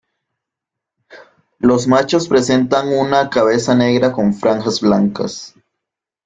[1.59, 5.53] Los machos presentan una cabeza negra con franjas blancas.